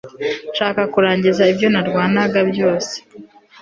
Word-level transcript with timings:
nshaka 0.51 0.81
kurangiza 0.93 1.43
ibyo 1.51 1.67
narwanaga 1.73 2.39
byose 2.51 2.95